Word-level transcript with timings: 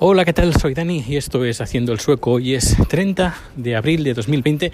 Hola, 0.00 0.24
¿qué 0.24 0.32
tal? 0.32 0.52
Soy 0.54 0.74
Dani 0.74 1.04
y 1.06 1.16
esto 1.16 1.44
es 1.44 1.60
Haciendo 1.60 1.92
el 1.92 2.00
Sueco. 2.00 2.32
Hoy 2.32 2.56
es 2.56 2.76
30 2.88 3.32
de 3.54 3.76
abril 3.76 4.02
de 4.02 4.12
2020 4.12 4.72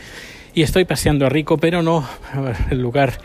y 0.54 0.62
estoy 0.62 0.86
paseando 0.86 1.26
a 1.26 1.28
Rico, 1.28 1.58
pero 1.58 1.82
no 1.82 2.08
el 2.70 2.80
lugar 2.80 3.18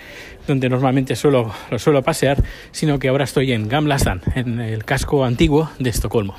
donde 0.45 0.67
normalmente 0.67 1.15
suelo, 1.15 1.53
lo 1.71 1.79
suelo 1.79 2.03
pasear, 2.03 2.43
sino 2.71 2.99
que 2.99 3.07
ahora 3.07 3.23
estoy 3.23 3.53
en 3.53 3.69
Gamla 3.69 3.95
Stan, 3.95 4.21
en 4.35 4.59
el 4.59 4.83
casco 4.83 5.23
antiguo 5.23 5.71
de 5.79 5.89
Estocolmo. 5.89 6.35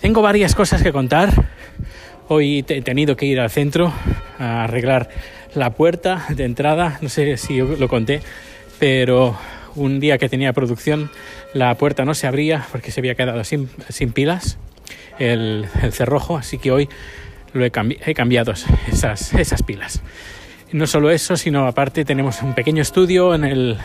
Tengo 0.00 0.22
varias 0.22 0.54
cosas 0.54 0.84
que 0.84 0.92
contar. 0.92 1.30
Hoy 2.28 2.64
he 2.68 2.82
tenido 2.82 3.16
que 3.16 3.26
ir 3.26 3.40
al 3.40 3.50
centro 3.50 3.92
a 4.38 4.62
arreglar 4.62 5.08
la 5.52 5.70
puerta 5.70 6.26
de 6.28 6.44
entrada, 6.44 6.96
no 7.02 7.08
sé 7.08 7.36
si 7.38 7.58
lo 7.58 7.88
conté, 7.88 8.22
pero 8.78 9.36
un 9.76 10.00
día 10.00 10.18
que 10.18 10.28
tenía 10.28 10.52
producción 10.52 11.10
la 11.54 11.74
puerta 11.76 12.04
no 12.04 12.14
se 12.14 12.26
abría 12.26 12.66
porque 12.70 12.90
se 12.90 13.00
había 13.00 13.14
quedado 13.14 13.42
sin, 13.44 13.68
pilas 14.12 14.58
el, 15.18 15.66
el, 15.82 15.92
cerrojo, 15.92 16.36
así 16.36 16.58
que 16.58 16.72
hoy 16.72 16.88
lo 17.52 17.64
he, 17.64 17.70
cambi 17.70 17.98
he 18.04 18.14
cambiado 18.14 18.52
esas, 18.52 19.62
pilas. 19.66 20.02
No 20.72 20.86
solo 20.86 21.10
eso, 21.10 21.36
sino 21.36 21.66
aparte 21.66 22.04
tenemos 22.04 22.42
un 22.42 22.54
pequeño 22.54 22.82
estudio 22.82 23.34
en, 23.34 23.76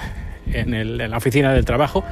la 0.97 1.17
oficina 1.17 1.53
del 1.53 1.65
trabajo, 1.65 2.03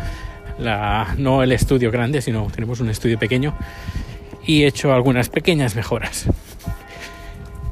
no 1.17 1.43
el 1.43 1.51
estudio 1.51 1.91
grande, 1.91 2.21
sino 2.21 2.47
tenemos 2.53 2.79
un 2.79 2.89
estudio 2.89 3.19
pequeño 3.19 3.55
y 4.45 4.63
he 4.63 4.67
hecho 4.67 4.93
algunas 4.93 5.29
pequeñas 5.29 5.75
mejoras. 5.75 6.27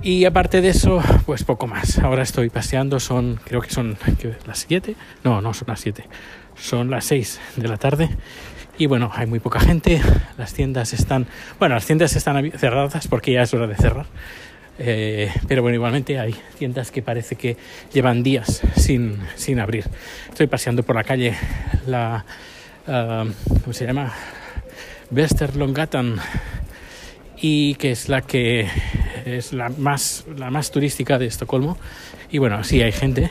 Y 0.04 0.26
aparte 0.26 0.62
de 0.62 0.70
eso, 0.70 1.00
pues 1.28 1.44
poco 1.44 1.68
más. 1.68 2.00
Ahora 2.00 2.24
estoy 2.24 2.50
paseando, 2.50 3.00
son, 3.00 3.40
creo 3.44 3.62
que 3.62 3.70
son 3.70 3.98
las 4.48 4.66
7. 4.68 4.96
No, 5.24 5.42
no 5.42 5.54
son 5.54 5.68
las 5.68 5.80
7. 5.82 6.04
Son 6.56 6.90
las 6.90 7.06
6 7.06 7.40
de 7.58 7.68
la 7.68 7.78
tarde. 7.78 8.10
Y 8.80 8.88
bueno, 8.88 9.12
hay 9.14 9.28
muy 9.28 9.40
poca 9.40 9.60
gente. 9.60 10.02
Las 10.40 10.56
tiendas 10.56 10.94
están, 10.94 11.28
bueno, 11.60 11.76
las 11.76 11.86
tiendas 11.86 12.16
están 12.16 12.52
cerradas 12.52 13.08
porque 13.08 13.34
ya 13.34 13.44
es 13.44 13.54
hora 13.54 13.68
de 13.68 13.76
cerrar. 13.76 14.08
Eh, 14.80 15.32
pero 15.48 15.62
bueno, 15.62 15.76
igualmente 15.76 16.18
hay 16.18 16.34
tiendas 16.58 16.90
que 16.90 17.04
parece 17.04 17.36
que 17.36 17.58
llevan 17.94 18.24
días 18.24 18.62
sin, 18.76 19.20
sin 19.36 19.60
abrir. 19.60 19.86
Estoy 20.30 20.48
paseando 20.48 20.82
por 20.82 20.96
la 20.96 21.04
calle, 21.04 21.36
la, 21.86 22.26
uh, 22.88 23.30
¿cómo 23.62 23.74
se 23.74 23.86
llama? 23.86 24.12
Westerlongatan 25.12 26.16
y 27.42 27.76
que 27.76 27.92
es 27.92 28.08
la 28.08 28.22
que 28.22 28.70
es 29.26 29.52
la 29.52 29.70
más, 29.70 30.26
la 30.38 30.52
más 30.52 30.72
turística 30.72 31.18
de 31.18 31.26
Estocolmo. 31.26 31.78
Y 32.32 32.38
bueno, 32.38 32.64
sí 32.64 32.82
hay 32.82 32.92
gente 32.92 33.30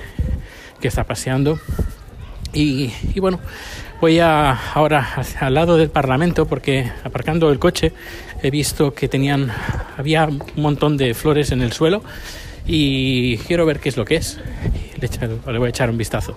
que 0.80 0.88
está 0.88 1.04
paseando. 1.04 1.58
Y, 2.52 2.92
y 3.14 3.20
bueno, 3.20 3.38
voy 4.00 4.18
a, 4.18 4.52
ahora 4.74 5.06
al 5.38 5.54
lado 5.54 5.76
del 5.76 5.90
Parlamento 5.90 6.46
porque 6.46 6.90
aparcando 7.04 7.50
el 7.50 7.60
coche 7.60 7.92
he 8.42 8.50
visto 8.50 8.92
que 8.92 9.08
tenían, 9.08 9.52
había 9.96 10.26
un 10.26 10.42
montón 10.56 10.96
de 10.96 11.14
flores 11.14 11.52
en 11.52 11.62
el 11.62 11.72
suelo 11.72 12.02
y 12.66 13.38
quiero 13.38 13.64
ver 13.66 13.78
qué 13.78 13.90
es 13.90 13.96
lo 13.96 14.04
que 14.04 14.16
es. 14.16 14.40
Le, 14.98 15.06
echar, 15.06 15.28
le 15.28 15.58
voy 15.58 15.66
a 15.66 15.70
echar 15.70 15.88
un 15.88 15.96
vistazo. 15.96 16.36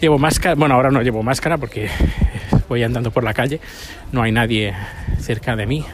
Llevo 0.00 0.18
máscara, 0.18 0.54
bueno, 0.54 0.74
ahora 0.74 0.90
no 0.90 1.02
llevo 1.02 1.22
máscara 1.22 1.58
porque 1.58 1.88
voy 2.68 2.82
andando 2.82 3.10
por 3.10 3.24
la 3.24 3.34
calle, 3.34 3.60
no 4.12 4.22
hay 4.22 4.32
nadie 4.32 4.74
cerca 5.20 5.56
de 5.56 5.66
mí, 5.66 5.84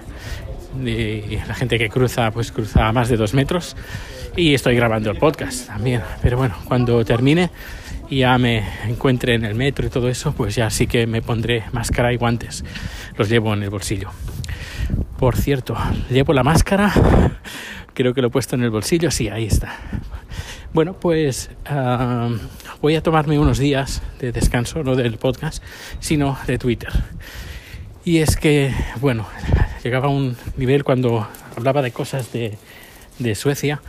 y 0.80 1.36
la 1.46 1.54
gente 1.54 1.78
que 1.78 1.88
cruza 1.88 2.30
pues 2.30 2.52
cruza 2.52 2.92
más 2.92 3.08
de 3.08 3.16
dos 3.16 3.34
metros. 3.34 3.76
Y 4.36 4.54
estoy 4.54 4.74
grabando 4.74 5.10
el 5.10 5.18
podcast 5.18 5.66
también. 5.66 6.02
Pero 6.22 6.36
bueno 6.38 6.54
cuando 6.64 7.04
termine 7.04 7.50
y 8.08 8.18
ya 8.18 8.36
me 8.38 8.66
encuentre 8.86 9.34
en 9.34 9.44
el 9.44 9.54
metro 9.54 9.86
y 9.86 9.90
todo 9.90 10.08
eso 10.08 10.32
pues 10.32 10.54
ya 10.54 10.70
sí 10.70 10.86
que 10.86 11.06
me 11.06 11.22
pondré 11.22 11.64
máscara 11.72 12.12
y 12.12 12.16
guantes. 12.16 12.64
Los 13.16 13.28
llevo 13.28 13.52
en 13.54 13.62
el 13.62 13.70
bolsillo. 13.70 14.10
Por 15.18 15.36
cierto 15.36 15.76
llevo 16.10 16.32
la 16.32 16.42
máscara. 16.42 16.92
Creo 17.94 18.14
que 18.14 18.22
lo 18.22 18.28
he 18.28 18.30
puesto 18.30 18.56
en 18.56 18.62
el 18.62 18.70
bolsillo. 18.70 19.10
Sí 19.10 19.28
ahí 19.28 19.44
está. 19.44 19.76
Bueno 20.72 20.94
pues 20.94 21.50
uh, 21.70 22.34
voy 22.80 22.96
a 22.96 23.02
tomarme 23.02 23.38
unos 23.38 23.58
días 23.58 24.02
de 24.18 24.32
descanso 24.32 24.82
no 24.82 24.96
del 24.96 25.18
podcast 25.18 25.62
sino 26.00 26.38
de 26.46 26.58
Twitter 26.58 26.90
y 28.04 28.18
es 28.18 28.36
que 28.36 28.74
bueno 29.00 29.26
llegaba 29.82 30.06
a 30.06 30.10
un 30.10 30.36
nivel 30.56 30.84
cuando 30.84 31.26
hablaba 31.56 31.82
de 31.82 31.90
cosas 31.90 32.32
de, 32.32 32.56
de 33.18 33.34
Suecia. 33.34 33.80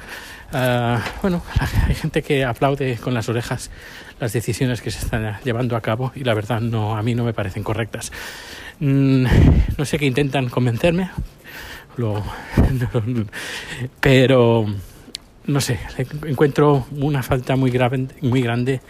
Uh, 0.51 1.00
bueno, 1.22 1.41
hay 1.88 1.96
gente 1.96 2.22
que 2.22 2.46
aplaude 2.46 2.97
con 2.97 3.13
las 3.13 3.29
orejas 3.29 3.72
las 4.19 4.34
decisiones 4.34 4.81
que 4.81 4.91
se 4.91 5.03
están 5.03 5.38
llevando 5.44 5.75
a 5.75 5.81
cabo 5.81 6.12
y 6.16 6.23
la 6.23 6.34
verdad 6.34 6.62
no, 6.62 6.96
a 6.96 7.02
mí 7.02 7.16
no 7.16 7.23
me 7.23 7.34
parecen 7.34 7.63
correctas. 7.63 8.12
Mm, 8.79 9.25
no 9.78 9.85
sé 9.85 9.97
qué 9.97 10.06
intentan 10.06 10.50
convencerme, 10.50 11.09
pero 14.00 14.66
no 15.46 15.62
sé, 15.62 15.79
encuentro 16.25 16.88
una 16.91 17.23
falta 17.23 17.56
muy 17.56 17.69
grave, 17.69 18.07
muy 18.22 18.41
grande 18.41 18.81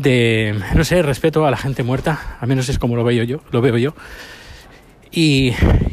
de, 0.00 0.54
no 0.74 0.84
sé, 0.84 1.02
respeto 1.02 1.44
a 1.46 1.50
la 1.50 1.56
gente 1.56 1.82
muerta, 1.82 2.36
al 2.40 2.48
menos 2.48 2.68
es 2.68 2.78
como 2.78 2.94
lo 2.94 3.04
veo 3.04 3.24
yo, 3.24 3.40
lo 3.50 3.60
veo 3.60 3.76
yo. 3.78 3.94
Y, 5.10 5.52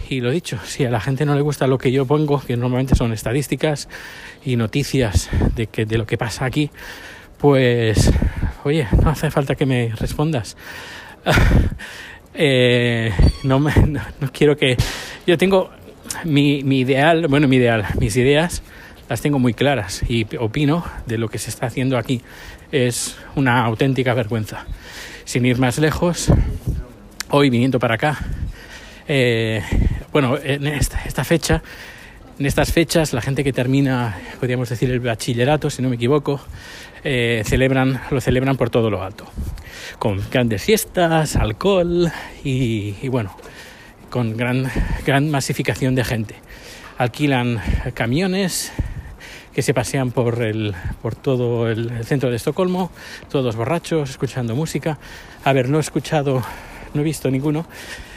lo 0.10 0.30
dicho, 0.30 0.60
si 0.64 0.86
a 0.86 0.92
la 0.92 1.00
gente 1.00 1.26
no 1.26 1.36
le 1.36 1.42
gusta 1.42 1.68
lo 1.68 1.78
que 1.78 1.92
yo 1.92 2.06
pongo, 2.06 2.40
que 2.40 2.56
normalmente 2.56 2.96
son 2.96 3.14
estadísticas 3.14 3.90
y 4.44 4.56
noticias 4.58 5.30
de, 5.56 5.68
que, 5.68 5.86
de 5.86 5.98
lo 5.98 6.06
que 6.06 6.18
pasa 6.18 6.46
aquí, 6.46 6.70
pues, 7.40 8.12
oye, 8.64 8.88
no 9.02 9.10
hace 9.10 9.32
falta 9.32 9.56
que 9.56 9.66
me 9.66 9.92
respondas. 9.96 10.56
eh, 12.36 13.12
no, 13.44 13.60
me, 13.60 13.74
no, 13.88 14.32
quiero 14.32 14.56
que... 14.56 14.78
Yo 15.26 15.38
tengo 15.38 15.72
mi, 16.26 16.64
mi 16.64 16.82
ideal, 16.82 17.28
bueno, 17.28 17.48
mi 17.48 17.56
ideal, 17.56 17.86
mis 18.00 18.16
ideas 18.18 18.62
las 19.10 19.22
tengo 19.22 19.40
muy 19.40 19.54
claras 19.54 20.02
y 20.08 20.26
opino 20.38 20.84
de 21.06 21.18
lo 21.18 21.30
que 21.30 21.38
se 21.38 21.50
está 21.50 21.68
haciendo 21.68 21.98
aquí. 21.98 22.22
Es 22.72 23.18
una 23.36 23.64
auténtica 23.64 24.14
vergüenza. 24.14 24.66
Sin 25.26 25.46
ir 25.46 25.58
más 25.58 25.78
lejos, 25.78 26.30
hoy 27.30 27.50
viniendo 27.50 27.80
para 27.80 27.96
acá, 27.96 28.20
eh, 29.08 29.62
bueno, 30.12 30.38
en 30.42 30.68
esta, 30.68 31.24
fecha, 31.24 31.62
en 32.40 32.46
estas 32.46 32.72
fechas, 32.72 33.14
la 33.14 33.22
gente 33.22 33.44
que 33.44 33.54
termina, 33.54 34.18
podríamos 34.40 34.70
decir, 34.70 34.90
el 34.90 35.00
bachillerato, 35.00 35.70
si 35.70 35.82
no 35.82 35.90
me 35.90 35.96
equivoco, 35.96 36.40
eh, 37.04 37.44
celebran, 37.46 38.02
lo 38.10 38.22
celebran 38.22 38.58
por 38.58 38.70
todo 38.70 38.90
lo 38.90 39.04
alto, 39.04 39.26
con 40.00 40.22
grandes 40.32 40.64
fiestas, 40.64 41.36
alcohol 41.36 42.12
y, 42.44 42.96
y 43.02 43.08
bueno, 43.10 43.36
con 44.10 44.38
gran, 44.38 44.72
gran 45.06 45.30
masificación 45.30 45.96
de 45.96 46.04
gente. 46.04 46.36
Alquilan 46.98 47.62
camiones 47.94 48.72
que 49.56 49.62
se 49.62 49.74
pasean 49.74 50.12
por, 50.12 50.44
el, 50.44 50.76
por 51.02 51.16
todo 51.16 51.70
el 51.70 52.04
centro 52.04 52.30
de 52.30 52.36
Estocolmo, 52.36 52.92
todos 53.30 53.56
borrachos, 53.56 54.10
escuchando 54.12 54.54
música. 54.54 55.00
A 55.44 55.54
ver, 55.54 55.70
no 55.70 55.78
he 55.78 55.82
escuchado, 55.82 56.44
no 56.94 57.02
he 57.02 57.04
visto 57.04 57.32
ninguno 57.32 57.66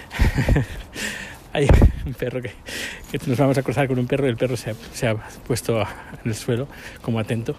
hay 1.53 1.69
un 2.07 2.15
perro 2.15 2.43
que, 2.43 2.53
nos 3.27 3.39
vamos 3.39 3.59
a 3.59 3.63
cruzar 3.63 3.89
con 3.89 3.99
un 3.99 4.07
perro 4.07 4.27
y 4.27 4.31
el 4.31 4.37
perro 4.37 4.57
se 4.57 4.71
ha, 4.71 4.75
se 4.93 5.09
ha 5.09 5.15
puesto 5.15 5.81
en 5.81 6.31
el 6.31 6.35
suelo 6.35 6.69
como 7.03 7.19
atento. 7.19 7.57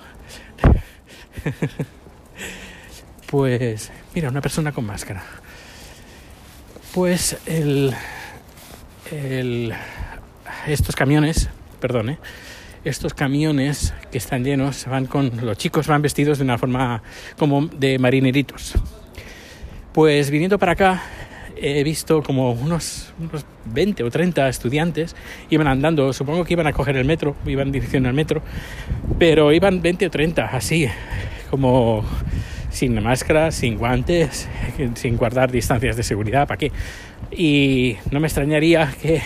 pues 3.27 3.91
mira, 4.13 4.29
una 4.29 4.41
persona 4.41 4.71
con 4.71 4.85
máscara. 4.85 5.23
Pues 6.93 7.37
el, 7.45 7.93
el, 9.11 9.73
estos 10.67 10.95
camiones, 10.95 11.49
perdón, 11.79 12.09
¿eh? 12.09 12.17
Estos 12.83 13.13
camiones 13.13 13.93
que 14.11 14.17
están 14.17 14.43
llenos 14.43 14.85
van 14.85 15.05
con 15.05 15.31
los 15.43 15.57
chicos 15.57 15.87
van 15.87 16.01
vestidos 16.01 16.37
de 16.37 16.43
una 16.43 16.57
forma 16.57 17.03
como 17.37 17.67
de 17.67 17.99
marineritos. 17.99 18.75
Pues 19.93 20.29
viniendo 20.29 20.57
para 20.59 20.73
acá 20.73 21.01
he 21.61 21.83
visto 21.83 22.23
como 22.23 22.51
unos, 22.51 23.13
unos 23.19 23.45
20 23.65 24.03
o 24.03 24.09
30 24.09 24.47
estudiantes 24.47 25.15
iban 25.49 25.67
andando, 25.67 26.13
supongo 26.13 26.45
que 26.45 26.53
iban 26.53 26.67
a 26.67 26.73
coger 26.73 26.95
el 26.95 27.05
metro, 27.05 27.35
iban 27.45 27.67
en 27.67 27.73
dirección 27.73 28.05
al 28.05 28.13
metro, 28.13 28.41
pero 29.17 29.51
iban 29.51 29.81
20 29.81 30.07
o 30.07 30.09
30 30.09 30.45
así, 30.45 30.87
como 31.49 32.05
sin 32.69 33.01
máscara, 33.03 33.51
sin 33.51 33.77
guantes, 33.77 34.47
sin 34.95 35.17
guardar 35.17 35.51
distancias 35.51 35.97
de 35.97 36.03
seguridad, 36.03 36.47
¿para 36.47 36.57
qué? 36.57 36.71
Y 37.31 37.97
no 38.11 38.19
me 38.19 38.27
extrañaría 38.27 38.93
que 39.01 39.21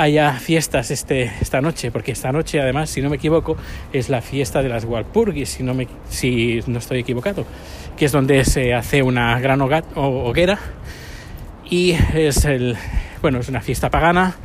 haya 0.00 0.32
fiestas 0.34 0.90
este, 0.90 1.30
esta 1.40 1.60
noche, 1.60 1.90
porque 1.90 2.12
esta 2.12 2.32
noche 2.32 2.60
además, 2.60 2.90
si 2.90 3.02
no 3.02 3.10
me 3.10 3.16
equivoco, 3.16 3.56
es 3.92 4.08
la 4.08 4.22
fiesta 4.22 4.62
de 4.62 4.68
las 4.68 4.84
Walpurgis, 4.84 5.48
si 5.48 5.62
no, 5.62 5.74
me, 5.74 5.88
si 6.08 6.60
no 6.66 6.78
estoy 6.78 7.00
equivocado, 7.00 7.44
que 7.96 8.06
es 8.06 8.12
donde 8.12 8.44
se 8.44 8.72
hace 8.74 9.02
una 9.02 9.38
gran 9.40 9.60
hoguera. 9.60 10.58
Y 11.68 11.92
es 12.14 12.44
el 12.46 12.76
bueno 13.20 13.38
es 13.38 13.48
una 13.48 13.60
fiesta 13.60 13.90
pagana. 13.90 14.36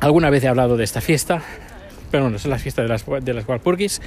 Alguna 0.00 0.30
vez 0.30 0.44
he 0.44 0.48
hablado 0.48 0.76
de 0.76 0.84
esta 0.84 1.00
fiesta 1.00 1.42
pero 2.12 2.24
bueno 2.24 2.36
es 2.36 2.44
la 2.44 2.58
fiesta 2.58 2.82
de 2.82 2.88
las 2.88 3.04
de 3.06 3.34
las 3.34 3.48
Walpurgis 3.48 4.00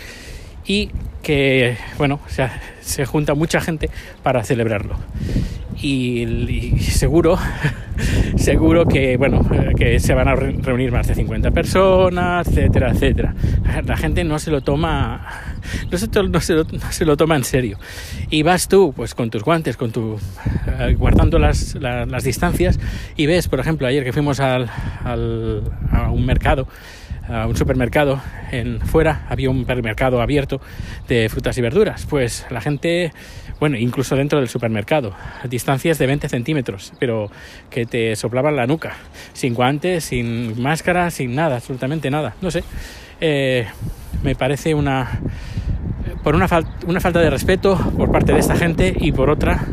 y 0.65 0.91
que 1.23 1.75
bueno 1.97 2.19
se 2.81 3.05
junta 3.05 3.33
mucha 3.33 3.59
gente 3.59 3.89
para 4.23 4.43
celebrarlo. 4.43 4.97
Y, 5.81 6.79
seguro, 6.79 7.37
seguro 8.37 8.85
que, 8.85 9.17
bueno, 9.17 9.41
que 9.77 9.99
se 9.99 10.13
van 10.13 10.27
a 10.27 10.35
reunir 10.35 10.91
más 10.91 11.07
de 11.07 11.15
50 11.15 11.51
personas, 11.51 12.47
etcétera, 12.47 12.91
etcétera. 12.91 13.35
La 13.85 13.97
gente 13.97 14.23
no 14.23 14.39
se 14.39 14.51
lo 14.51 14.61
toma, 14.61 15.27
no 15.91 15.97
se, 15.97 16.07
no 16.07 16.23
lo, 16.23 16.29
no 16.29 16.91
se 16.91 17.05
lo 17.05 17.17
toma 17.17 17.35
en 17.35 17.43
serio. 17.43 17.77
Y 18.29 18.43
vas 18.43 18.67
tú, 18.67 18.93
pues 18.95 19.13
con 19.15 19.29
tus 19.29 19.43
guantes, 19.43 19.77
con 19.77 19.91
tu, 19.91 20.17
eh, 20.79 20.95
guardando 20.97 21.39
las, 21.39 21.75
las, 21.75 22.23
distancias 22.23 22.79
y 23.15 23.25
ves, 23.25 23.47
por 23.47 23.59
ejemplo, 23.59 23.87
ayer 23.87 24.03
que 24.03 24.13
fuimos 24.13 24.39
al, 24.39 24.69
al, 25.03 25.63
a 25.91 26.09
un 26.09 26.25
mercado, 26.25 26.67
a 27.27 27.47
un 27.47 27.55
supermercado 27.55 28.21
fuera 28.85 29.25
había 29.29 29.49
un 29.49 29.61
supermercado 29.61 30.21
abierto 30.21 30.61
de 31.07 31.27
frutas 31.29 31.57
y 31.57 31.61
verduras. 31.61 32.05
Pues 32.09 32.45
la 32.49 32.61
gente 32.61 33.11
bueno 33.59 33.77
incluso 33.77 34.15
dentro 34.15 34.39
del 34.39 34.49
supermercado 34.49 35.13
distancias 35.49 35.97
de 35.97 36.07
20 36.07 36.27
centímetros 36.29 36.93
pero 36.99 37.31
que 37.69 37.85
te 37.85 38.15
soplaban 38.15 38.55
la 38.55 38.67
nuca 38.67 38.97
sin 39.33 39.53
guantes 39.53 40.03
sin 40.03 40.61
máscara 40.61 41.09
sin 41.09 41.35
nada 41.35 41.57
absolutamente 41.57 42.09
nada 42.09 42.35
no 42.41 42.51
sé. 42.51 42.63
Eh, 43.21 43.65
me 44.23 44.35
parece 44.35 44.73
una 44.73 45.19
por 46.23 46.35
una, 46.35 46.47
una, 46.87 46.99
falta 46.99 47.19
de 47.19 47.29
respeto 47.29 47.77
por 47.97 48.11
parte 48.11 48.33
de 48.33 48.39
esta 48.39 48.55
gente 48.55 48.95
y 48.99 49.11
por 49.11 49.29
otra 49.29 49.63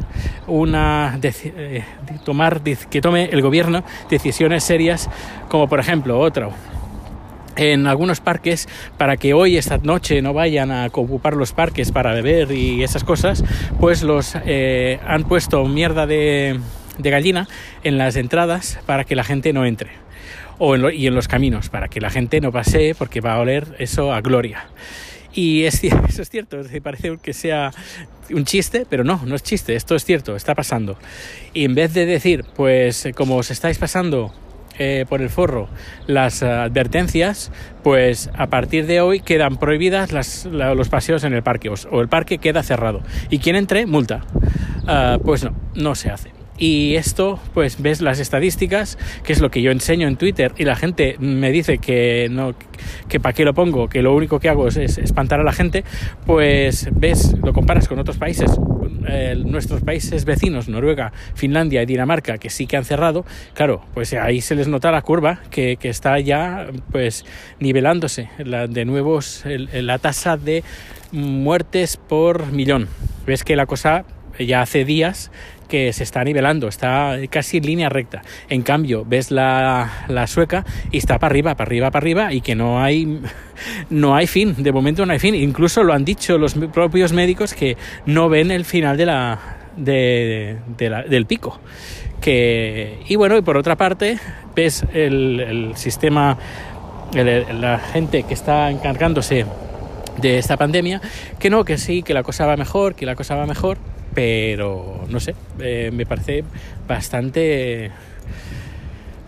una 0.47 1.19
eh, 1.23 1.85
tomar 2.25 2.61
que 2.63 3.01
tome 3.01 3.25
el 3.33 3.43
gobierno 3.43 3.85
decisiones 4.11 4.65
serias 4.65 5.09
como 5.49 5.69
por 5.69 5.81
ejemplo 5.81 6.19
otra 6.19 6.51
en 7.57 7.87
algunos 7.87 8.21
parques 8.21 8.69
para 8.99 9.17
que 9.17 9.35
hoy 9.35 9.57
esta 9.57 9.79
noche 9.79 10.23
no 10.23 10.33
vayan 10.33 10.71
a 10.71 10.87
ocupar 10.87 11.35
los 11.37 11.53
parques 11.53 11.93
para 11.93 12.13
beber 12.13 12.53
y 12.53 12.83
esas 12.83 13.05
cosas 13.05 13.45
pues 13.81 14.03
los 14.03 14.35
eh, 14.47 14.99
han 15.07 15.25
puesto 15.25 15.65
mierda 15.67 16.07
de, 16.07 16.59
de, 16.99 17.11
gallina 17.11 17.49
en 17.85 17.99
las 17.99 18.17
entradas 18.17 18.79
para 18.87 19.05
que 19.05 19.17
la 19.17 19.25
gente 19.25 19.53
no 19.53 19.67
entre 19.67 19.91
o 20.59 20.75
en 20.75 20.95
y 20.95 21.07
en 21.07 21.15
los 21.15 21.29
caminos 21.29 21.69
para 21.69 21.89
que 21.89 22.01
la 22.01 22.11
gente 22.11 22.41
no 22.41 22.53
pase 22.53 22.95
porque 22.97 23.21
va 23.21 23.35
a 23.35 23.41
oler 23.41 23.77
eso 23.79 24.13
a 24.13 24.21
gloria 24.21 24.67
y 25.35 25.65
es, 25.65 25.83
eso 26.09 26.23
es 26.23 26.29
cierto, 26.29 26.59
parece 26.83 27.17
que 27.23 27.33
sea 27.33 27.73
un 28.31 28.45
chiste, 28.45 28.87
pero 28.89 29.05
no, 29.05 29.21
no 29.25 29.35
es 29.35 29.43
chiste, 29.43 29.75
esto 29.75 29.95
es 29.95 30.05
cierto, 30.05 30.37
está 30.37 30.55
pasando. 30.55 30.97
Y 31.55 31.65
en 31.65 31.75
vez 31.75 31.95
de 31.95 32.07
decir, 32.07 32.45
pues 32.55 33.09
como 33.15 33.37
os 33.37 33.51
estáis 33.51 33.79
pasando 33.79 34.33
eh, 34.83 35.07
por 35.09 35.23
el 35.23 35.31
forro 35.31 35.69
las 36.09 36.43
advertencias, 36.43 37.53
pues 37.85 38.31
a 38.35 38.49
partir 38.49 38.87
de 38.87 39.01
hoy 39.01 39.21
quedan 39.21 39.57
prohibidas 39.57 40.11
las, 40.11 40.45
los 40.45 40.89
paseos 40.89 41.23
en 41.23 41.35
el 41.35 41.45
parque 41.45 41.69
o, 41.69 42.01
el 42.01 42.09
parque 42.09 42.39
queda 42.39 42.65
cerrado. 42.65 43.01
Y 43.31 43.39
quien 43.39 43.55
entre, 43.55 43.87
multa. 43.87 44.25
Ah, 44.89 45.19
pues 45.25 45.45
no, 45.45 45.55
no 45.75 45.95
se 45.95 46.11
hace. 46.11 46.42
Y 46.63 46.95
esto, 46.95 47.41
pues 47.55 47.83
ves 47.83 48.01
las 48.01 48.21
estadísticas, 48.21 48.97
que 49.25 49.33
es 49.33 49.41
lo 49.41 49.51
que 49.51 49.63
yo 49.63 49.73
enseño 49.73 50.07
en 50.07 50.15
Twitter, 50.15 50.55
y 50.57 50.63
la 50.63 50.77
gente 50.77 51.17
me 51.19 51.51
dice 51.51 51.79
que 51.79 52.29
no, 52.31 52.55
que 53.09 53.19
para 53.19 53.33
qué 53.33 53.45
lo 53.45 53.53
pongo, 53.53 53.89
que 53.89 54.01
lo 54.01 54.15
único 54.15 54.39
que 54.39 54.49
hago 54.49 54.69
es, 54.69 54.77
espantar 54.77 55.41
a 55.41 55.43
la 55.43 55.53
gente, 55.53 55.83
pues 56.25 56.89
ves, 56.93 57.35
lo 57.43 57.53
comparas 57.53 57.89
con 57.89 57.99
otros 57.99 58.17
países, 58.17 58.53
eh, 59.09 59.35
nuestros 59.45 59.83
países 59.83 60.25
vecinos, 60.25 60.69
Noruega, 60.69 61.13
Finlandia 61.35 61.83
y 61.83 61.87
Dinamarca, 61.87 62.39
que 62.39 62.49
sí 62.49 62.69
que 62.69 62.77
han 62.77 62.85
cerrado, 62.85 63.25
claro, 63.55 63.85
pues 63.93 64.13
ahí 64.13 64.41
se 64.41 64.55
les 64.55 64.69
nota 64.69 64.93
la 64.93 65.03
curva 65.03 65.41
que, 65.51 65.79
que 65.79 65.89
está 65.89 66.21
ya 66.21 66.69
pues 66.93 67.25
nivelándose, 67.59 68.29
de 68.39 68.85
nuevo 68.85 69.19
la 69.45 69.99
tasa 69.99 70.37
de 70.37 70.63
muertes 71.11 71.97
por 71.97 72.53
millón. 72.53 72.87
Ves 73.27 73.43
que 73.43 73.57
la 73.57 73.67
cosa 73.67 74.05
ya 74.39 74.63
hace 74.63 74.85
días 74.85 75.31
que 75.73 75.91
se 75.95 76.03
está 76.03 76.23
nivelando, 76.23 76.69
está 76.69 77.17
casi 77.31 77.57
en 77.57 77.65
línea 77.65 77.89
recta. 77.89 78.21
En 78.51 78.61
cambio, 78.61 79.07
ves 79.07 79.31
la, 79.31 80.05
la 80.07 80.27
sueca 80.27 80.67
y 80.91 80.99
está 80.99 81.19
para 81.19 81.33
arriba, 81.33 81.55
para 81.55 81.67
arriba, 81.67 81.91
para 81.91 82.03
arriba 82.03 82.35
y 82.35 82.43
que 82.43 82.55
no 82.55 82.83
hay, 82.83 83.23
no 83.89 84.15
hay 84.15 84.27
fin, 84.27 84.55
de 84.63 84.71
momento 84.71 85.07
no 85.07 85.15
hay 85.15 85.19
fin. 85.19 85.35
Incluso 85.35 85.83
lo 85.83 85.95
han 85.95 86.05
dicho 86.05 86.37
los 86.37 86.53
propios 86.75 87.15
médicos 87.15 87.55
que 87.55 87.79
no 88.05 88.29
ven 88.29 88.51
el 88.51 88.67
final 88.67 88.99
de 88.99 89.07
la, 89.07 89.39
de, 89.75 90.59
del 90.77 91.25
pico. 91.25 91.59
Que, 92.21 92.99
y 93.09 93.17
bueno, 93.17 93.39
y 93.39 93.41
por 93.41 93.57
otra 93.57 93.75
parte, 93.75 94.19
ves 94.55 94.85
el, 94.93 95.41
el 95.41 95.77
sistema, 95.77 96.37
la 97.15 97.79
gente 97.79 98.25
que 98.25 98.35
está 98.35 98.71
encargándose 98.71 99.47
de 100.21 100.37
esta 100.37 100.59
pandemia, 100.59 101.01
que 101.39 101.49
no, 101.49 101.65
que 101.65 101.79
sí, 101.79 102.03
que 102.03 102.13
la 102.13 102.23
cosa 102.23 102.45
va 102.45 102.59
mejor, 102.59 102.95
que 102.95 103.07
la 103.07 103.17
cosa 103.17 103.37
va 103.37 103.47
mejor, 103.47 103.79
pero 104.15 105.05
no 105.09 105.21
sé, 105.21 105.35
eh, 105.61 105.91
me 105.93 106.07
parece 106.07 106.45
bastante... 106.87 107.91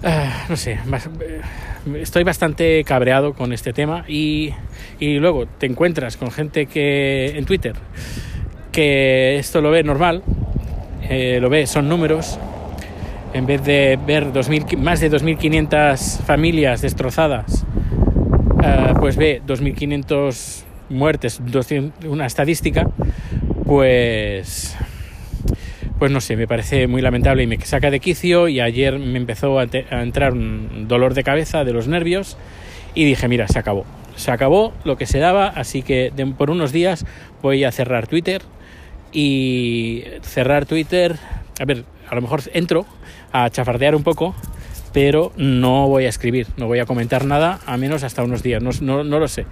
Ah, 0.02 0.44
no 0.50 0.56
sé, 0.56 0.72
eh, 0.72 1.40
estoy 2.00 2.24
bastante 2.24 2.84
cabreado 2.84 3.32
con 3.32 3.52
este 3.52 3.72
tema 3.72 4.04
y, 4.06 4.50
y 5.00 5.18
luego 5.18 5.46
te 5.46 5.66
encuentras 5.66 6.18
con 6.18 6.30
gente 6.30 6.66
que 6.66 7.38
en 7.38 7.46
Twitter 7.46 7.74
que 8.70 9.36
esto 9.38 9.60
lo 9.60 9.70
ve 9.70 9.82
normal, 9.84 10.22
eh, 11.08 11.38
lo 11.40 11.48
ve, 11.48 11.66
son 11.66 11.88
números, 11.88 12.38
en 13.32 13.46
vez 13.46 13.64
de 13.64 13.98
ver 14.04 14.32
2000, 14.32 14.76
más 14.78 15.00
de 15.00 15.10
2.500 15.10 16.22
familias 16.22 16.82
destrozadas, 16.82 17.64
pues 18.98 19.16
ve 19.16 19.42
2.500 19.46 20.64
muertes, 20.88 21.40
una 22.08 22.26
estadística, 22.26 22.88
pues 23.66 24.76
pues 25.98 26.10
no 26.10 26.20
sé, 26.20 26.36
me 26.36 26.46
parece 26.46 26.86
muy 26.86 27.00
lamentable 27.02 27.44
y 27.44 27.46
me 27.46 27.58
saca 27.60 27.90
de 27.90 28.00
quicio 28.00 28.48
y 28.48 28.60
ayer 28.60 28.98
me 28.98 29.18
empezó 29.18 29.58
a, 29.58 29.62
entrar 29.62 30.32
un 30.32 30.88
dolor 30.88 31.14
de 31.14 31.22
cabeza 31.22 31.64
de 31.64 31.72
los 31.72 31.88
nervios 31.88 32.36
y 32.94 33.04
dije, 33.04 33.28
mira, 33.28 33.48
se 33.48 33.58
acabó. 33.58 33.86
Se 34.16 34.30
acabó 34.30 34.72
lo 34.84 34.96
que 34.96 35.06
se 35.06 35.18
daba, 35.18 35.48
así 35.48 35.82
que 35.82 36.12
por 36.36 36.50
unos 36.50 36.72
días 36.72 37.06
voy 37.42 37.64
a 37.64 37.72
cerrar 37.72 38.06
Twitter 38.06 38.42
y 39.12 40.04
cerrar 40.22 40.66
Twitter, 40.66 41.16
a 41.60 41.64
ver, 41.64 41.84
a 42.08 42.14
lo 42.14 42.22
mejor 42.22 42.42
entro 42.52 42.86
a 43.32 43.48
chafardear 43.50 43.94
un 43.94 44.02
poco, 44.02 44.34
pero 44.94 45.32
no 45.36 45.88
voy 45.88 46.06
a 46.06 46.08
escribir, 46.08 46.46
no 46.56 46.68
voy 46.68 46.78
a 46.78 46.86
comentar 46.86 47.26
nada, 47.26 47.58
a 47.66 47.76
menos 47.76 48.04
hasta 48.04 48.22
unos 48.22 48.44
días, 48.44 48.62
no, 48.62 48.70
no, 48.80 49.02
no 49.02 49.18
lo 49.18 49.28
sé. 49.28 49.44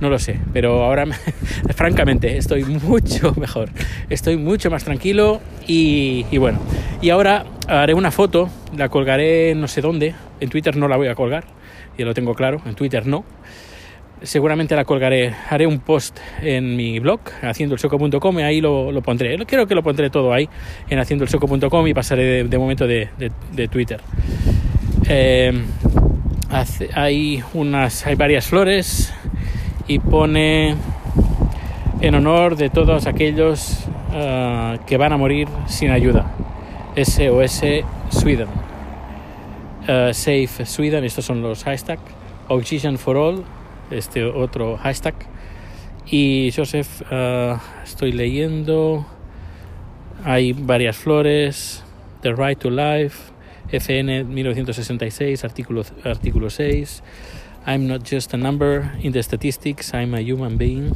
No 0.00 0.10
lo 0.10 0.18
sé, 0.18 0.38
pero 0.52 0.84
ahora 0.84 1.06
francamente 1.74 2.36
estoy 2.36 2.64
mucho 2.64 3.34
mejor, 3.40 3.70
estoy 4.10 4.36
mucho 4.36 4.70
más 4.70 4.84
tranquilo 4.84 5.40
y, 5.66 6.24
bueno, 6.38 6.60
y 7.02 7.10
ahora 7.10 7.46
haré 7.66 7.94
una 7.94 8.10
foto, 8.10 8.48
la 8.76 8.88
colgaré 8.88 9.54
no 9.54 9.68
sé 9.68 9.80
dónde, 9.80 10.14
en 10.40 10.50
Twitter 10.50 10.76
no 10.76 10.86
la 10.86 10.96
voy 10.96 11.08
a 11.08 11.16
colgar, 11.16 11.44
ya 11.98 12.04
lo 12.04 12.14
tengo 12.14 12.34
claro, 12.34 12.62
en 12.64 12.74
Twitter 12.74 13.06
no. 13.06 13.24
Seguramente 14.22 14.74
la 14.74 14.86
colgaré, 14.86 15.34
haré 15.50 15.66
un 15.66 15.78
post 15.78 16.18
en 16.40 16.74
mi 16.74 16.98
blog, 17.00 17.20
haciendoelsoco.com, 17.42 18.38
y 18.38 18.42
ahí 18.42 18.60
lo, 18.62 18.90
lo, 18.90 19.02
pondré. 19.02 19.36
Creo 19.44 19.66
que 19.66 19.74
lo 19.74 19.82
pondré 19.82 20.08
todo 20.08 20.32
ahí, 20.32 20.48
en 20.88 20.98
haciendoelsoco.com, 20.98 21.86
y 21.86 21.92
pasaré 21.92 22.44
de, 22.44 22.58
momento 22.58 22.86
de, 22.86 23.10
de, 23.18 23.68
Twitter. 23.68 24.00
Eh, 25.08 25.64
hay, 26.94 27.42
unas, 27.54 28.06
hay 28.06 28.14
varias 28.16 28.46
flores, 28.46 29.12
y 29.88 29.98
pone 29.98 30.74
en 32.00 32.14
honor 32.14 32.56
de 32.56 32.70
todos 32.70 33.06
aquellos 33.06 33.84
uh, 34.10 34.84
que 34.84 34.96
van 34.96 35.12
a 35.12 35.16
morir 35.16 35.48
sin 35.66 35.90
ayuda. 35.90 36.32
SOS 36.96 37.62
Sweden. 38.10 38.48
Uh, 39.82 40.12
Safe 40.12 40.66
Sweden, 40.66 41.04
estos 41.04 41.24
son 41.24 41.42
los 41.42 41.62
hashtags. 41.64 42.02
Oxygen 42.48 42.98
for 42.98 43.16
All, 43.16 43.44
este 43.90 44.24
otro 44.24 44.76
hashtag. 44.76 45.14
Y 46.06 46.52
Joseph, 46.54 47.02
uh, 47.12 47.58
estoy 47.84 48.12
leyendo. 48.12 49.06
Hay 50.24 50.52
varias 50.52 50.96
flores. 50.96 51.84
The 52.22 52.32
Right 52.34 52.58
to 52.58 52.70
Life. 52.70 53.35
FN 53.70 54.24
1966, 54.24 55.44
artículo, 55.44 55.82
artículo 56.04 56.50
6. 56.50 57.02
I'm 57.66 57.88
not 57.88 58.02
just 58.08 58.32
a 58.32 58.36
number 58.36 58.92
in 59.00 59.12
the 59.12 59.22
statistics, 59.22 59.92
I'm 59.92 60.14
a 60.14 60.20
human 60.20 60.56
being. 60.56 60.92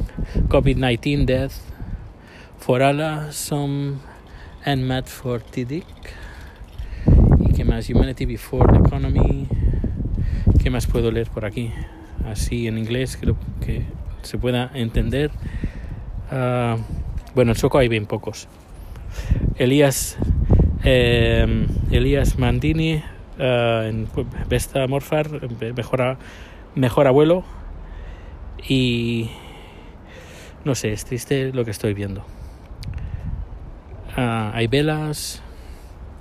COVID 0.47 0.77
19 0.77 1.25
death 1.25 1.59
for 2.57 2.81
Allah, 2.81 3.27
some 3.31 3.99
and 4.65 4.87
mad 4.87 5.07
for 5.07 5.41
TDIC. 5.41 5.83
¿Y 7.39 7.53
qué 7.53 7.65
más? 7.65 7.89
Humanity 7.89 8.25
before 8.25 8.65
the 8.71 8.79
economy. 8.79 9.47
¿Qué 10.63 10.69
más 10.69 10.87
puedo 10.87 11.11
leer 11.11 11.29
por 11.29 11.43
aquí? 11.43 11.71
Así 12.25 12.67
en 12.67 12.77
inglés, 12.77 13.17
creo 13.19 13.35
que 13.65 13.83
se 14.21 14.37
pueda 14.37 14.71
entender. 14.73 15.31
Uh, 16.31 16.79
bueno, 17.35 17.51
en 17.51 17.57
Soco 17.57 17.79
hay 17.79 17.89
bien 17.89 18.05
pocos. 18.05 18.47
Elías, 19.57 20.17
eh, 20.83 21.67
Elías 21.91 22.37
Mandini 22.37 22.95
uh, 23.39 23.83
en 23.83 24.07
Vesta 24.49 24.87
Morfar 24.87 25.29
mejora 25.75 26.17
mejor 26.75 27.07
abuelo 27.07 27.43
y 28.67 29.29
no 30.63 30.75
sé, 30.75 30.93
es 30.93 31.05
triste 31.05 31.51
lo 31.53 31.65
que 31.65 31.71
estoy 31.71 31.93
viendo. 31.93 32.23
Ah, 34.15 34.51
hay 34.53 34.67
velas, 34.67 35.41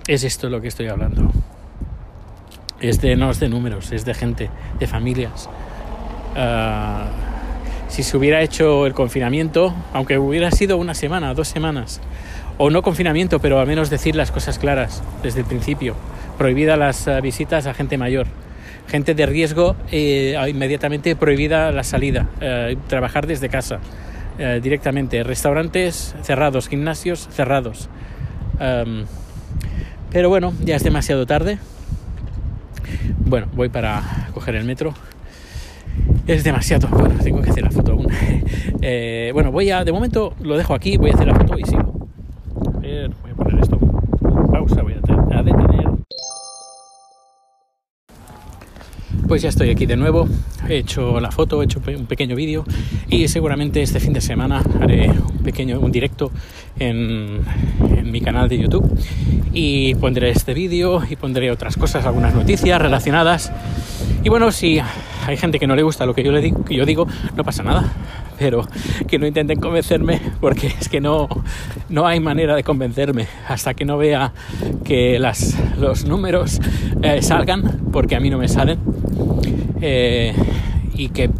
es 0.06 0.24
esto 0.24 0.48
lo 0.48 0.60
que 0.60 0.68
estoy 0.68 0.88
hablando. 0.88 1.30
Es 2.80 3.00
de, 3.00 3.16
no 3.16 3.30
es 3.30 3.40
de 3.40 3.48
números, 3.48 3.92
es 3.92 4.04
de 4.04 4.14
gente, 4.14 4.50
de 4.78 4.86
familias. 4.86 5.50
Ah, 6.36 7.08
si 7.88 8.02
se 8.02 8.16
hubiera 8.16 8.40
hecho 8.40 8.86
el 8.86 8.94
confinamiento, 8.94 9.74
aunque 9.92 10.18
hubiera 10.18 10.50
sido 10.50 10.78
una 10.78 10.94
semana, 10.94 11.34
dos 11.34 11.48
semanas, 11.48 12.00
o 12.62 12.68
no 12.68 12.82
confinamiento, 12.82 13.38
pero 13.38 13.58
al 13.58 13.66
menos 13.66 13.88
decir 13.88 14.14
las 14.14 14.30
cosas 14.30 14.58
claras 14.58 15.02
desde 15.22 15.40
el 15.40 15.46
principio, 15.46 15.94
prohibida 16.36 16.76
las 16.76 17.08
ah, 17.08 17.18
visitas 17.22 17.66
a 17.66 17.72
gente 17.72 17.96
mayor, 17.96 18.26
gente 18.86 19.14
de 19.14 19.24
riesgo, 19.24 19.76
eh, 19.90 20.38
inmediatamente 20.46 21.16
prohibida 21.16 21.72
la 21.72 21.84
salida, 21.84 22.28
eh, 22.42 22.76
trabajar 22.86 23.26
desde 23.26 23.48
casa 23.48 23.78
eh, 24.38 24.60
directamente, 24.62 25.22
restaurantes 25.22 26.14
cerrados, 26.22 26.68
gimnasios 26.68 27.30
cerrados. 27.32 27.88
pero 30.10 30.28
bueno, 30.28 30.52
ya 30.62 30.76
es 30.76 30.84
demasiado 30.84 31.24
tarde. 31.24 31.56
Bueno, 33.20 33.46
voy 33.54 33.70
para 33.70 34.28
coger 34.34 34.56
el 34.56 34.66
metro. 34.66 34.92
Es 36.26 36.44
demasiado. 36.44 36.88
Bueno, 36.88 37.14
tengo 37.24 37.40
que 37.40 37.52
hacer 37.52 37.64
la 37.64 37.70
foto 37.70 37.92
aún. 37.92 38.06
bueno, 39.32 39.50
voy 39.50 39.70
a. 39.70 39.82
De 39.82 39.92
momento 39.92 40.34
lo 40.42 40.58
dejo 40.58 40.74
aquí, 40.74 40.98
voy 40.98 41.10
a 41.10 41.14
hacer 41.14 41.26
la 41.26 41.36
foto 41.36 41.58
y 41.58 41.64
sigo. 41.64 41.89
Pues 49.30 49.42
ya 49.42 49.48
estoy 49.48 49.70
aquí 49.70 49.86
de 49.86 49.96
nuevo, 49.96 50.26
he 50.68 50.78
hecho 50.78 51.20
la 51.20 51.30
foto, 51.30 51.62
he 51.62 51.64
hecho 51.64 51.80
un 51.96 52.06
pequeño 52.06 52.34
vídeo 52.34 52.64
y 53.08 53.28
seguramente 53.28 53.80
este 53.80 54.00
fin 54.00 54.12
de 54.12 54.20
semana 54.20 54.60
haré 54.80 55.08
un 55.08 55.38
pequeño 55.44 55.78
un 55.78 55.92
directo 55.92 56.32
en, 56.80 57.40
mi 58.10 58.20
canal 58.22 58.48
de 58.48 58.58
YouTube 58.58 58.90
y 59.52 59.94
pondré 59.94 60.30
este 60.30 60.52
vídeo 60.52 61.04
y 61.08 61.14
pondré 61.14 61.52
otras 61.52 61.76
cosas, 61.76 62.06
algunas 62.06 62.34
noticias 62.34 62.82
relacionadas. 62.82 63.52
Y 64.24 64.30
bueno, 64.30 64.50
si 64.50 64.80
hay 65.24 65.36
gente 65.36 65.60
que 65.60 65.68
no 65.68 65.76
le 65.76 65.84
gusta 65.84 66.06
lo 66.06 66.14
que 66.14 66.24
yo 66.24 66.32
le 66.32 66.52
que 66.52 66.74
yo 66.74 66.84
digo, 66.84 67.06
no 67.36 67.44
pasa 67.44 67.62
nada, 67.62 67.84
pero 68.40 68.66
que 69.06 69.18
no 69.18 69.26
intenten 69.26 69.60
convencerme 69.60 70.18
porque 70.40 70.68
es 70.68 70.88
que 70.88 70.98
no, 70.98 71.28
no 71.90 72.06
hay 72.06 72.20
manera 72.20 72.56
de 72.56 72.64
convencerme 72.64 73.28
hasta 73.46 73.74
que 73.74 73.84
no 73.84 73.98
vea 73.98 74.32
que 74.82 75.18
los 75.18 76.06
números 76.06 76.58
eh, 77.02 77.20
salgan, 77.20 77.90
porque 77.92 78.16
a 78.16 78.20
mí 78.20 78.30
no 78.30 78.38
me 78.38 78.48
salen 78.48 78.78
eh, 79.82 80.34
y 80.94 81.10
que, 81.10 81.30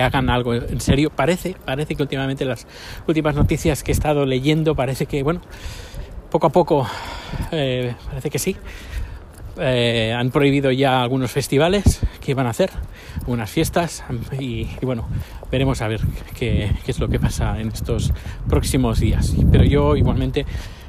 hagan 0.00 0.30
algo 0.30 0.54
en 0.54 0.80
serio. 0.80 1.10
Parece, 1.10 1.56
parece 1.66 1.94
que 1.94 2.02
últimamente 2.02 2.46
las 2.46 2.66
últimas 3.06 3.34
noticias 3.34 3.82
que 3.82 3.90
he 3.90 3.94
estado 3.94 4.24
leyendo 4.24 4.74
parece 4.74 5.04
que, 5.04 5.22
bueno, 5.22 5.42
poco 6.30 6.46
a 6.46 6.50
poco 6.50 6.86
eh, 7.52 7.94
parece 8.08 8.30
que 8.30 8.38
sí. 8.38 8.56
Eh, 9.58 10.14
han 10.16 10.30
prohibido 10.30 10.70
ya 10.70 11.02
algunos 11.02 11.30
festivales 11.30 12.00
que 12.20 12.30
iban 12.30 12.46
a 12.46 12.50
hacer, 12.50 12.70
unas 13.26 13.50
fiestas 13.50 14.04
y, 14.38 14.68
bueno, 14.82 15.08
veremos 15.50 15.82
a 15.82 15.88
ver 15.88 16.00
qué, 16.38 16.70
es 16.86 16.98
lo 16.98 17.08
que 17.08 17.18
pasa 17.18 17.60
en 17.60 17.68
estos 17.68 18.12
próximos 18.48 19.00
días. 19.00 19.34
Pero 19.50 19.64
yo 19.64 19.96
igualmente 19.96 20.46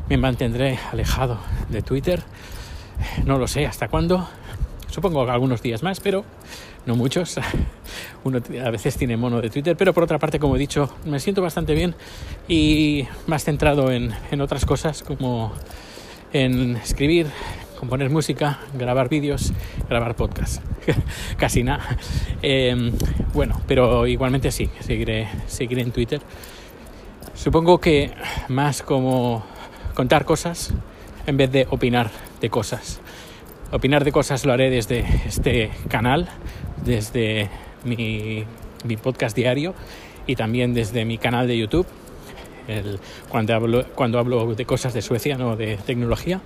me 0.10 0.18
mantendré 0.18 0.80
alejado 0.92 1.40
de 1.70 1.82
Twitter, 1.82 2.22
no 3.26 3.38
lo 3.38 3.48
sé 3.48 3.66
hasta 3.66 3.88
cuándo, 3.88 4.28
Supongo 4.92 5.26
que 5.26 5.32
algunos 5.32 5.62
días 5.62 5.84
más, 5.84 6.02
pero 6.02 6.26
no 6.86 6.98
muchos. 6.98 7.40
Uno 8.26 8.40
a 8.64 8.70
veces 8.70 8.98
tiene 8.98 9.16
mono 9.16 9.42
de 9.42 9.50
Twitter, 9.50 9.78
pero 9.78 9.94
por 9.94 10.04
otra 10.04 10.20
parte, 10.20 10.38
como 10.38 10.58
he 10.58 10.60
dicho, 10.60 10.94
me 11.06 11.20
siento 11.22 11.42
bastante 11.42 11.74
bien 11.74 11.96
y 12.50 13.08
más 13.26 13.46
centrado 13.46 13.90
en, 13.90 14.14
otras 14.42 14.66
cosas 14.66 15.02
como 15.02 15.54
en 16.34 16.76
escribir, 16.76 17.28
componer 17.82 18.12
música, 18.12 18.60
grabar 18.76 19.10
vídeos, 19.10 19.52
grabar 19.90 20.16
podcasts. 20.16 20.62
Casi 21.38 21.64
nada. 21.64 21.98
Em, 22.44 22.92
bueno, 23.34 23.60
pero 23.68 24.06
igualmente 24.06 24.52
sí, 24.52 24.70
seguiré, 24.82 25.28
seguiré 25.48 25.82
en 25.82 25.92
Twitter. 25.92 26.22
Supongo 27.34 27.80
que 27.80 28.12
más 28.50 28.84
como 28.84 29.44
contar 29.96 30.26
cosas 30.26 30.72
en 31.26 31.38
vez 31.38 31.52
de 31.52 31.66
opinar 31.72 32.12
de 32.40 32.52
cosas. 32.52 33.02
Opinar 33.72 34.04
de 34.04 34.12
cosas 34.12 34.46
lo 34.46 34.54
haré 34.54 34.70
desde 34.70 35.04
este 35.26 35.72
canal, 35.90 36.30
desde 36.86 37.50
mi, 37.84 38.46
podcast 39.02 39.36
diario 39.36 39.74
y 40.28 40.36
también 40.36 40.76
desde 40.76 41.04
mi 41.04 41.18
canal 41.18 41.48
de 41.48 41.58
YouTube, 41.58 41.88
cuando, 43.28 43.56
hablo, 43.56 43.86
cuando 43.96 44.20
hablo 44.20 44.54
de 44.54 44.66
cosas 44.66 44.94
de 44.94 45.02
Suecia, 45.02 45.36
no 45.36 45.56
de 45.56 45.78
tecnología. 45.78 46.42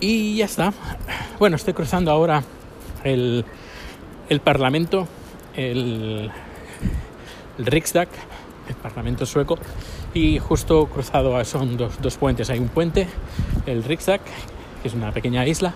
Y 0.00 0.36
ya 0.36 0.44
está. 0.44 0.72
Bueno, 1.38 1.56
estoy 1.56 1.74
cruzando 1.74 2.10
ahora 2.10 2.42
el, 3.04 3.44
Parlamento, 4.42 5.08
el, 5.54 6.30
el 7.58 7.66
Riksdag, 7.66 8.08
el 8.68 8.74
Parlamento 8.76 9.26
sueco, 9.26 9.58
y 10.14 10.38
justo 10.38 10.86
cruzado 10.86 11.42
son 11.44 11.76
dos, 11.76 12.00
dos 12.00 12.16
puentes. 12.16 12.50
Hay 12.50 12.58
un 12.58 12.68
puente, 12.68 13.06
el 13.66 13.84
Riksdag, 13.84 14.20
que 14.82 14.88
es 14.88 14.94
una 14.94 15.12
pequeña 15.12 15.46
isla, 15.46 15.74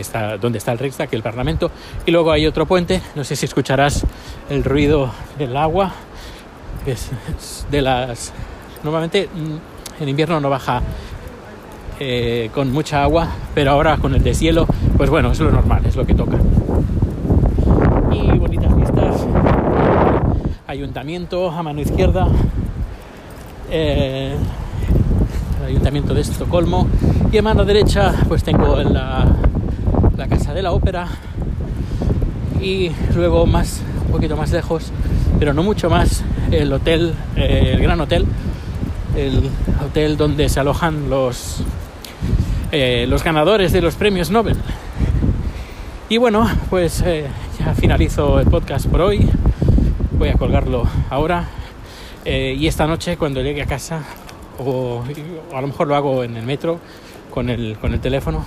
está 0.00 0.36
donde 0.36 0.58
está 0.58 0.72
el 0.72 0.78
Riksdag, 0.78 1.08
el 1.12 1.22
Parlamento, 1.22 1.70
y 2.06 2.10
luego 2.10 2.32
hay 2.32 2.46
otro 2.46 2.66
puente, 2.66 3.02
no 3.14 3.24
sé 3.24 3.36
si 3.36 3.46
escucharás 3.46 4.04
el 4.48 4.64
ruido 4.64 5.12
del 5.38 5.56
agua, 5.56 5.92
es, 6.86 7.10
de 7.70 7.82
las... 7.82 8.32
Normalmente 8.82 9.28
mm, 9.32 10.02
en 10.02 10.08
invierno 10.08 10.40
no 10.40 10.48
baja 10.48 10.82
eh, 12.00 12.50
con 12.54 12.72
mucha 12.72 13.02
agua, 13.02 13.28
pero 13.54 13.70
ahora 13.72 13.96
con 13.96 14.14
el 14.14 14.22
deshielo, 14.22 14.66
pues 14.96 15.10
bueno, 15.10 15.32
es 15.32 15.40
lo 15.40 15.50
normal, 15.50 15.84
es 15.86 15.96
lo 15.96 16.06
que 16.06 16.14
toca. 16.14 16.38
Y 18.12 18.38
bonitas 18.38 18.74
vistas, 18.76 19.26
ayuntamiento 20.66 21.50
a 21.50 21.62
mano 21.62 21.80
izquierda, 21.80 22.28
eh, 23.70 24.34
el 25.60 25.66
ayuntamiento 25.66 26.14
de 26.14 26.20
Estocolmo, 26.20 26.86
y 27.30 27.38
a 27.38 27.42
mano 27.42 27.64
derecha 27.64 28.14
pues 28.28 28.42
tengo 28.42 28.76
la 28.82 29.26
Casa 30.28 30.52
de 30.52 30.62
la 30.62 30.72
Ópera. 30.72 31.08
Y 32.60 32.90
luego 33.14 33.46
más, 33.46 33.82
un 34.06 34.12
poquito 34.12 34.36
más 34.36 34.50
lejos, 34.50 34.90
pero 35.38 35.54
no 35.54 35.62
mucho 35.62 35.88
más, 35.88 36.24
el 36.50 36.72
hotel, 36.72 37.14
eh, 37.36 37.72
el 37.74 37.82
Gran 37.82 38.00
Hotel, 38.00 38.26
el 39.16 39.48
hotel 39.86 40.16
donde 40.16 40.48
se 40.48 40.60
alojan 40.60 41.08
los, 41.08 41.62
eh, 42.72 43.06
los 43.08 43.24
ganadores 43.24 43.72
de 43.72 43.80
los 43.80 43.94
premios 43.94 44.30
Nobel. 44.30 44.56
Y 46.08 46.16
bueno, 46.16 46.48
pues 46.70 47.02
eh, 47.04 47.26
ya 47.58 47.74
finalizo 47.74 48.40
el 48.40 48.46
podcast 48.46 48.86
por 48.86 49.02
hoy, 49.02 49.28
voy 50.12 50.28
a 50.28 50.34
colgarlo 50.34 50.88
ahora 51.10 51.48
y 52.24 52.66
esta 52.66 52.86
noche 52.86 53.16
cuando 53.16 53.40
llegue 53.40 53.62
a 53.62 53.66
casa 53.66 54.02
o, 54.58 55.02
a 55.54 55.60
lo 55.62 55.66
mejor 55.66 55.86
lo 55.88 55.96
hago 55.96 56.24
en 56.24 56.36
el 56.36 56.44
metro 56.44 56.78
con 57.30 57.48
el, 57.48 57.78
con 57.78 57.94
el 57.94 58.00
teléfono 58.00 58.44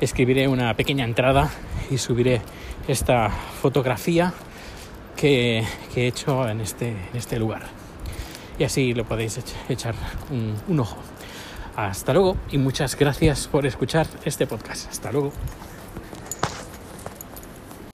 escribiré 0.00 0.48
una 0.48 0.74
pequeña 0.74 1.04
entrada 1.04 1.50
y 1.90 1.98
subiré 1.98 2.42
esta 2.88 3.30
fotografía 3.30 4.32
que, 5.16 5.64
he 5.94 6.06
hecho 6.06 6.46
en 6.48 6.60
este, 6.60 6.90
en 6.90 7.16
este 7.16 7.38
lugar. 7.38 7.62
Y 8.58 8.64
así 8.64 8.94
lo 8.94 9.04
podéis 9.04 9.40
echar 9.68 9.94
un 10.30 10.80
ojo. 10.80 10.96
Hasta 11.76 12.14
luego 12.14 12.36
y 12.50 12.56
muchas 12.56 12.96
gracias 12.96 13.46
por 13.48 13.66
escuchar 13.66 14.06
este 14.24 14.46
podcast. 14.46 14.90
Hasta 14.90 15.12
luego. 15.12 15.32